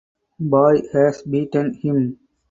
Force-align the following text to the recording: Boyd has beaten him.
Boyd 0.39 0.81
has 0.93 1.21
beaten 1.21 1.75
him. 1.75 2.17